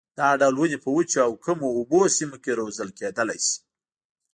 دا 0.19 0.29
ډول 0.41 0.55
ونې 0.57 0.77
په 0.83 0.89
وچو 0.95 1.19
او 1.27 1.31
کمو 1.45 1.67
اوبو 1.77 1.99
سیمو 2.17 2.37
کې 2.43 2.51
روزل 2.59 2.89
کېدلای 2.99 3.39
شي. 3.47 3.57